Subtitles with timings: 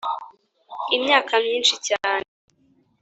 [0.97, 2.27] imyaka myinshi cyane